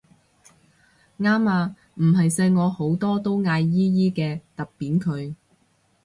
[1.19, 5.35] 啱啊唔係細我好多都嗌姨姨嘅揼扁佢